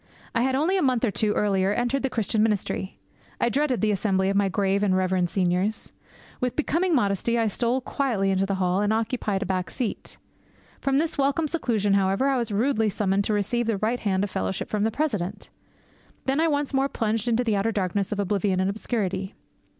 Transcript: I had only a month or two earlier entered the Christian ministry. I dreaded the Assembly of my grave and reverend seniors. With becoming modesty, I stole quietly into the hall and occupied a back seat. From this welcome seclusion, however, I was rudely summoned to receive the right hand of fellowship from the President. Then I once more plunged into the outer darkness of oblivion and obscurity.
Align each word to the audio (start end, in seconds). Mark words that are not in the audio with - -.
I 0.33 0.41
had 0.41 0.55
only 0.55 0.77
a 0.77 0.81
month 0.81 1.05
or 1.05 1.11
two 1.11 1.33
earlier 1.33 1.71
entered 1.71 2.01
the 2.01 2.09
Christian 2.09 2.41
ministry. 2.41 2.97
I 3.39 3.49
dreaded 3.49 3.81
the 3.81 3.91
Assembly 3.91 4.31
of 4.31 4.35
my 4.35 4.49
grave 4.49 4.81
and 4.81 4.97
reverend 4.97 5.29
seniors. 5.29 5.91
With 6.39 6.55
becoming 6.55 6.95
modesty, 6.95 7.37
I 7.37 7.45
stole 7.47 7.81
quietly 7.81 8.31
into 8.31 8.47
the 8.47 8.55
hall 8.55 8.81
and 8.81 8.91
occupied 8.91 9.43
a 9.43 9.45
back 9.45 9.69
seat. 9.69 10.17
From 10.79 10.97
this 10.97 11.19
welcome 11.19 11.47
seclusion, 11.47 11.93
however, 11.93 12.29
I 12.29 12.37
was 12.39 12.51
rudely 12.51 12.89
summoned 12.89 13.25
to 13.25 13.33
receive 13.33 13.67
the 13.67 13.77
right 13.77 13.99
hand 13.99 14.23
of 14.23 14.31
fellowship 14.31 14.69
from 14.71 14.85
the 14.85 14.89
President. 14.89 15.51
Then 16.25 16.39
I 16.41 16.47
once 16.47 16.73
more 16.73 16.89
plunged 16.89 17.27
into 17.27 17.43
the 17.43 17.55
outer 17.55 17.71
darkness 17.71 18.11
of 18.11 18.17
oblivion 18.19 18.59
and 18.59 18.71
obscurity. 18.71 19.35